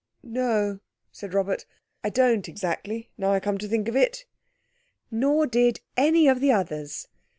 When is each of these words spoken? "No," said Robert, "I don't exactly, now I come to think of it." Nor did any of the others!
"No," 0.23 0.79
said 1.11 1.31
Robert, 1.35 1.67
"I 2.03 2.09
don't 2.09 2.49
exactly, 2.49 3.11
now 3.19 3.33
I 3.33 3.39
come 3.39 3.59
to 3.59 3.67
think 3.67 3.87
of 3.87 3.95
it." 3.95 4.25
Nor 5.11 5.45
did 5.45 5.81
any 5.95 6.27
of 6.27 6.39
the 6.41 6.51
others! 6.51 7.07